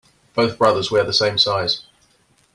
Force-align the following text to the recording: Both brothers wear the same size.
Both 0.33 0.57
brothers 0.57 0.89
wear 0.89 1.03
the 1.03 1.13
same 1.13 1.37
size. 1.37 1.85